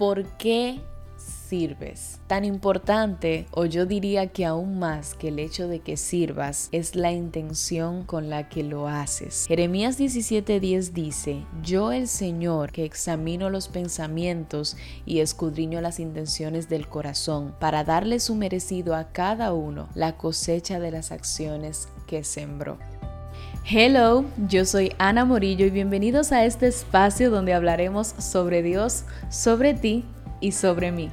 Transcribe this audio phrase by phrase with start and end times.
[0.00, 0.80] ¿por qué
[1.18, 2.20] sirves.
[2.26, 6.94] Tan importante, o yo diría que aún más que el hecho de que sirvas, es
[6.94, 9.44] la intención con la que lo haces.
[9.46, 16.88] Jeremías 17:10 dice, yo el Señor que examino los pensamientos y escudriño las intenciones del
[16.88, 22.78] corazón, para darle su merecido a cada uno la cosecha de las acciones que sembró.
[23.64, 29.74] Hello, yo soy Ana Morillo y bienvenidos a este espacio donde hablaremos sobre Dios, sobre
[29.74, 30.04] ti
[30.40, 31.10] y sobre mí.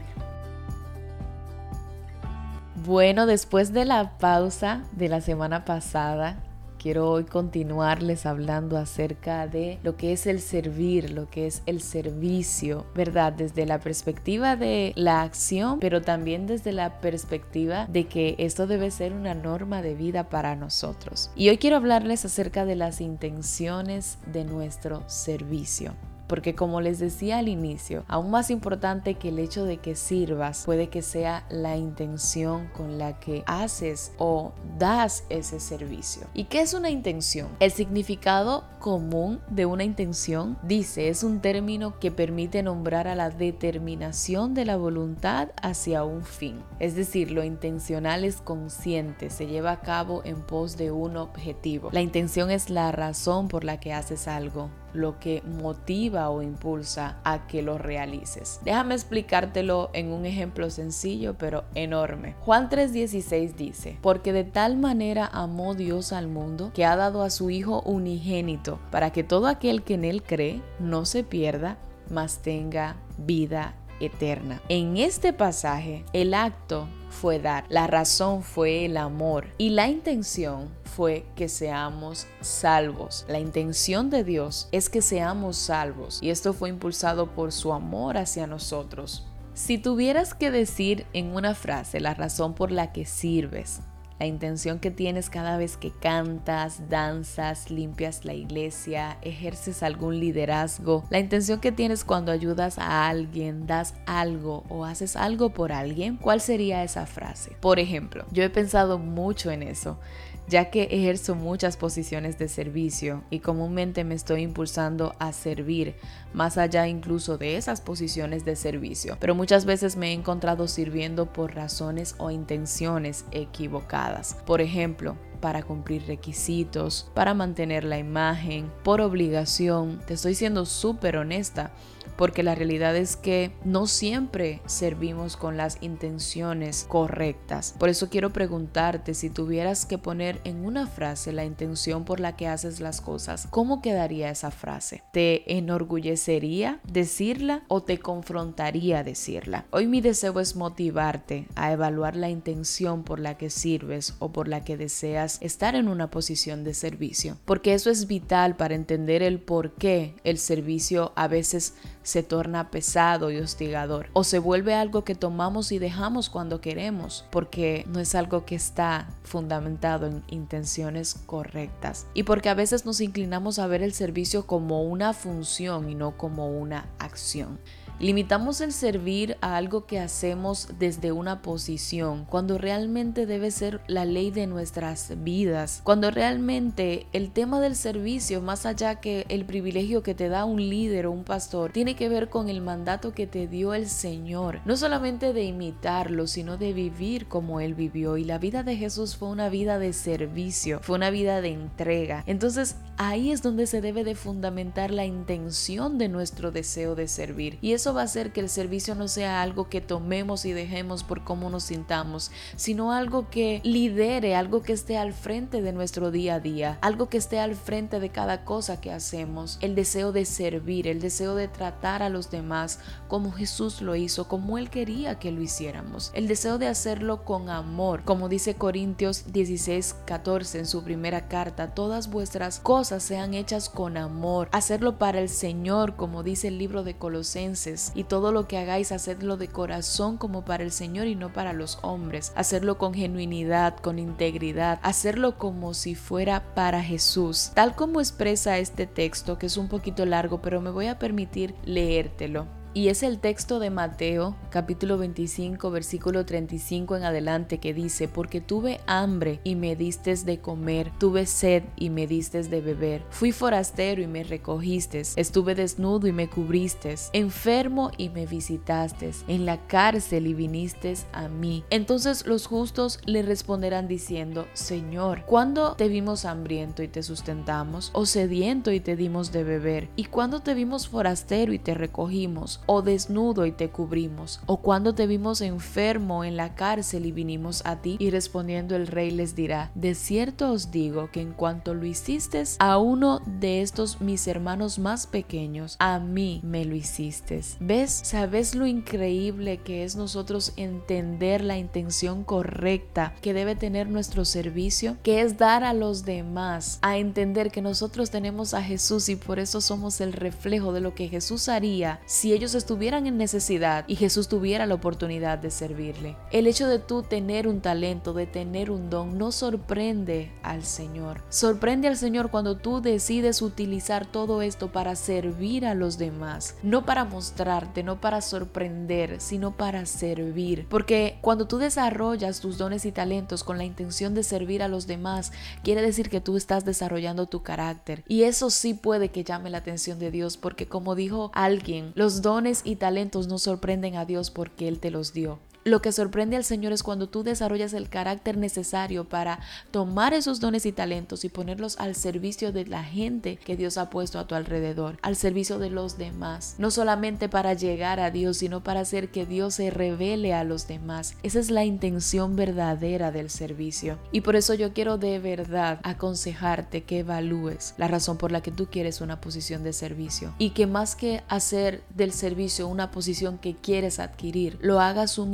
[2.83, 6.37] Bueno, después de la pausa de la semana pasada,
[6.77, 11.81] quiero hoy continuarles hablando acerca de lo que es el servir, lo que es el
[11.81, 13.33] servicio, ¿verdad?
[13.33, 18.91] Desde la perspectiva de la acción, pero también desde la perspectiva de que esto debe
[18.91, 21.31] ser una norma de vida para nosotros.
[21.35, 25.93] Y hoy quiero hablarles acerca de las intenciones de nuestro servicio
[26.27, 30.63] porque como les decía al inicio, aún más importante que el hecho de que sirvas
[30.65, 36.27] puede que sea la intención con la que haces o das ese servicio.
[36.33, 37.47] ¿Y qué es una intención?
[37.59, 43.29] El significado común de una intención dice es un término que permite nombrar a la
[43.29, 46.61] determinación de la voluntad hacia un fin.
[46.79, 51.89] Es decir, lo intencional es consciente, se lleva a cabo en pos de un objetivo.
[51.91, 57.17] La intención es la razón por la que haces algo lo que motiva o impulsa
[57.23, 58.59] a que lo realices.
[58.63, 62.35] Déjame explicártelo en un ejemplo sencillo pero enorme.
[62.41, 67.29] Juan 3:16 dice, porque de tal manera amó Dios al mundo que ha dado a
[67.29, 71.77] su Hijo unigénito para que todo aquel que en él cree no se pierda,
[72.09, 74.61] mas tenga vida eterna.
[74.69, 80.69] En este pasaje, el acto fue dar, la razón fue el amor y la intención
[80.83, 83.25] fue que seamos salvos.
[83.27, 88.17] La intención de Dios es que seamos salvos y esto fue impulsado por su amor
[88.17, 89.25] hacia nosotros.
[89.53, 93.79] Si tuvieras que decir en una frase la razón por la que sirves,
[94.19, 101.03] la intención que tienes cada vez que cantas, danzas, limpias la iglesia, ejerces algún liderazgo,
[101.09, 106.17] la intención que tienes cuando ayudas a alguien, das algo o haces algo por alguien,
[106.17, 107.51] ¿cuál sería esa frase?
[107.59, 109.99] Por ejemplo, yo he pensado mucho en eso
[110.47, 115.95] ya que ejerzo muchas posiciones de servicio y comúnmente me estoy impulsando a servir,
[116.33, 119.17] más allá incluso de esas posiciones de servicio.
[119.19, 124.35] Pero muchas veces me he encontrado sirviendo por razones o intenciones equivocadas.
[124.45, 129.99] Por ejemplo, para cumplir requisitos, para mantener la imagen, por obligación.
[130.05, 131.71] Te estoy siendo súper honesta
[132.17, 137.75] porque la realidad es que no siempre servimos con las intenciones correctas.
[137.77, 142.35] Por eso quiero preguntarte si tuvieras que poner en una frase la intención por la
[142.35, 145.03] que haces las cosas, ¿cómo quedaría esa frase?
[145.11, 149.65] ¿Te enorgullecería decirla o te confrontaría decirla?
[149.71, 154.47] Hoy mi deseo es motivarte a evaluar la intención por la que sirves o por
[154.47, 159.21] la que deseas estar en una posición de servicio, porque eso es vital para entender
[159.21, 161.75] el por qué el servicio a veces
[162.07, 167.25] se torna pesado y hostigador o se vuelve algo que tomamos y dejamos cuando queremos
[167.31, 173.01] porque no es algo que está fundamentado en intenciones correctas y porque a veces nos
[173.01, 177.59] inclinamos a ver el servicio como una función y no como una acción.
[177.99, 184.05] Limitamos el servir a algo que hacemos desde una posición, cuando realmente debe ser la
[184.05, 190.03] ley de nuestras vidas, cuando realmente el tema del servicio, más allá que el privilegio
[190.03, 193.25] que te da un líder o un pastor, tiene que ver con el mandato que
[193.25, 198.17] te dio el Señor, no solamente de imitarlo, sino de vivir como Él vivió.
[198.17, 202.23] Y la vida de Jesús fue una vida de servicio, fue una vida de entrega.
[202.27, 207.57] Entonces ahí es donde se debe de fundamentar la intención de nuestro deseo de servir.
[207.61, 211.03] Y eso va a hacer que el servicio no sea algo que tomemos y dejemos
[211.03, 216.11] por cómo nos sintamos, sino algo que lidere, algo que esté al frente de nuestro
[216.11, 219.57] día a día, algo que esté al frente de cada cosa que hacemos.
[219.61, 224.27] El deseo de servir, el deseo de tratar a los demás como Jesús lo hizo,
[224.27, 226.11] como Él quería que lo hiciéramos.
[226.13, 231.73] El deseo de hacerlo con amor, como dice Corintios 16, 14 en su primera carta,
[231.73, 236.83] todas vuestras cosas sean hechas con amor, hacerlo para el Señor, como dice el libro
[236.83, 241.15] de Colosenses y todo lo que hagáis, hacedlo de corazón como para el Señor y
[241.15, 242.31] no para los hombres.
[242.35, 247.51] Hacerlo con genuinidad, con integridad, hacerlo como si fuera para Jesús.
[247.53, 251.55] Tal como expresa este texto, que es un poquito largo, pero me voy a permitir
[251.65, 252.56] leértelo.
[252.77, 258.39] Y es el texto de Mateo capítulo 25 versículo 35 en adelante que dice, porque
[258.39, 263.31] tuve hambre y me diste de comer, tuve sed y me diste de beber, fui
[263.31, 269.57] forastero y me recogiste, estuve desnudo y me cubriste, enfermo y me visitaste, en la
[269.65, 271.63] cárcel y viniste a mí.
[271.71, 277.89] Entonces los justos le responderán diciendo, Señor, ¿cuándo te vimos hambriento y te sustentamos?
[277.93, 279.89] ¿O sediento y te dimos de beber?
[279.95, 282.61] ¿Y cuándo te vimos forastero y te recogimos?
[282.67, 284.41] ¿O desnudo y te cubrimos?
[284.45, 287.95] ¿O cuándo te vimos enfermo en la cárcel y vinimos a ti?
[287.99, 292.27] Y respondiendo el rey les dirá, de cierto os digo que en cuanto lo hiciste
[292.59, 297.41] a uno de estos mis hermanos más pequeños, a mí me lo hiciste.
[297.59, 298.01] ¿Ves?
[298.03, 304.97] ¿Sabes lo increíble que es nosotros entender la intención correcta que debe tener nuestro servicio?
[305.03, 309.39] Que es dar a los demás a entender que nosotros tenemos a Jesús y por
[309.39, 313.95] eso somos el reflejo de lo que Jesús haría si ellos estuvieran en necesidad y
[313.95, 316.17] Jesús tuviera la oportunidad de servirle.
[316.31, 321.21] El hecho de tú tener un talento, de tener un don, no sorprende al Señor.
[321.29, 326.85] Sorprende al Señor cuando tú decides utilizar todo esto para servir a los demás, no
[326.85, 330.67] para mostrarte, no para sorprender, sino para servir.
[330.69, 334.87] Porque cuando tú desarrollas tus dones y talentos con la intención de servir a los
[334.87, 335.31] demás,
[335.63, 338.03] quiere decir que tú estás desarrollando tu carácter.
[338.07, 342.21] Y eso sí puede que llame la atención de Dios, porque como dijo alguien, los
[342.21, 345.39] dones y talentos no sorprenden a Dios porque Él te los dio.
[345.67, 350.39] Lo que sorprende al Señor es cuando tú desarrollas el carácter necesario para tomar esos
[350.39, 354.27] dones y talentos y ponerlos al servicio de la gente que Dios ha puesto a
[354.27, 356.55] tu alrededor, al servicio de los demás.
[356.57, 360.69] No solamente para llegar a Dios, sino para hacer que Dios se revele a los
[360.69, 361.15] demás.
[361.21, 363.99] Esa es la intención verdadera del servicio.
[364.13, 368.51] Y por eso yo quiero de verdad aconsejarte que evalúes la razón por la que
[368.51, 373.37] tú quieres una posición de servicio y que más que hacer del servicio una posición
[373.37, 375.33] que quieres adquirir, lo hagas un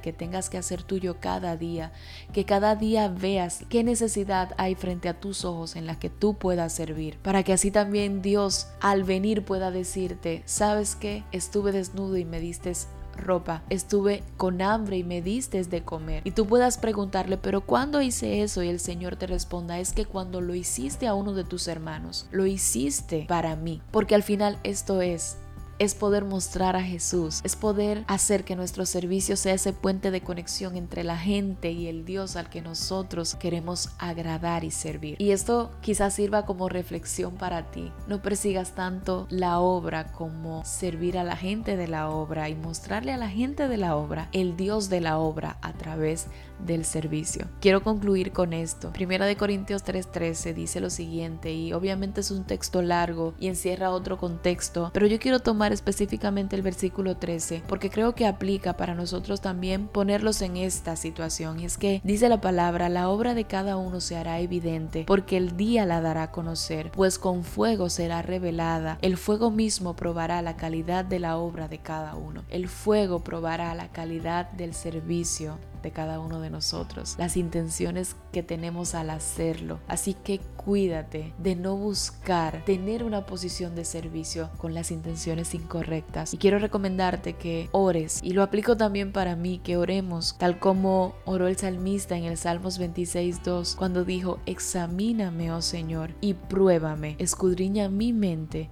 [0.00, 1.92] que tengas que hacer tuyo cada día,
[2.32, 6.34] que cada día veas qué necesidad hay frente a tus ojos en la que tú
[6.34, 11.24] puedas servir, para que así también Dios al venir pueda decirte, ¿sabes qué?
[11.32, 12.72] Estuve desnudo y me diste
[13.16, 16.22] ropa, estuve con hambre y me diste de comer.
[16.24, 18.62] Y tú puedas preguntarle, pero ¿cuándo hice eso?
[18.62, 22.26] Y el Señor te responda, es que cuando lo hiciste a uno de tus hermanos,
[22.30, 25.36] lo hiciste para mí, porque al final esto es
[25.82, 30.20] es poder mostrar a Jesús, es poder hacer que nuestro servicio sea ese puente de
[30.20, 35.16] conexión entre la gente y el Dios al que nosotros queremos agradar y servir.
[35.18, 37.90] Y esto quizás sirva como reflexión para ti.
[38.06, 43.12] No persigas tanto la obra como servir a la gente de la obra y mostrarle
[43.12, 46.28] a la gente de la obra el Dios de la obra a través
[46.66, 47.46] del servicio.
[47.60, 48.92] Quiero concluir con esto.
[48.92, 53.90] Primera de Corintios 3:13 dice lo siguiente y obviamente es un texto largo y encierra
[53.90, 58.94] otro contexto, pero yo quiero tomar específicamente el versículo 13 porque creo que aplica para
[58.94, 61.60] nosotros también ponerlos en esta situación.
[61.60, 65.36] Y es que dice la palabra, la obra de cada uno se hará evidente porque
[65.36, 68.98] el día la dará a conocer, pues con fuego será revelada.
[69.02, 72.44] El fuego mismo probará la calidad de la obra de cada uno.
[72.48, 78.42] El fuego probará la calidad del servicio de cada uno de nosotros, las intenciones que
[78.42, 79.80] tenemos al hacerlo.
[79.88, 86.32] Así que cuídate de no buscar tener una posición de servicio con las intenciones incorrectas.
[86.32, 91.14] Y quiero recomendarte que ores, y lo aplico también para mí, que oremos, tal como
[91.24, 97.88] oró el salmista en el Salmos 26.2, cuando dijo, examíname, oh Señor, y pruébame, escudriña
[97.88, 98.70] mi mente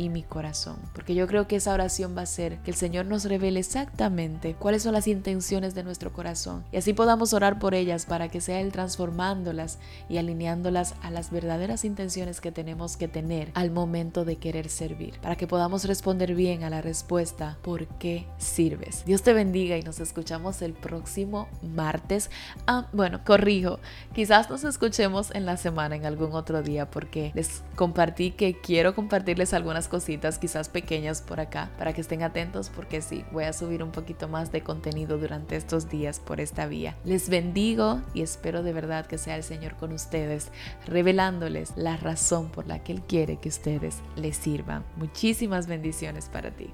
[0.00, 0.78] y mi corazón.
[0.94, 4.54] Porque yo creo que esa oración va a ser que el Señor nos revele exactamente
[4.54, 8.40] cuáles son las intenciones de nuestro corazón y así podamos orar por ellas para que
[8.40, 9.78] sea Él transformándolas
[10.08, 15.18] y alineándolas a las verdaderas intenciones que tenemos que tener al momento de querer servir.
[15.20, 19.04] Para que podamos responder bien a la respuesta ¿por qué sirves?
[19.04, 22.30] Dios te bendiga y nos escuchamos el próximo martes.
[22.66, 23.80] Ah, bueno, corrijo,
[24.14, 28.94] quizás nos escuchemos en la semana en algún otro día porque les compartí que quiero
[28.94, 33.52] compartirles algunas cositas quizás pequeñas por acá para que estén atentos porque sí, voy a
[33.52, 36.96] subir un poquito más de contenido durante estos días por esta vía.
[37.04, 40.50] Les bendigo y espero de verdad que sea el Señor con ustedes,
[40.86, 44.84] revelándoles la razón por la que Él quiere que ustedes les sirvan.
[44.96, 46.72] Muchísimas bendiciones para ti.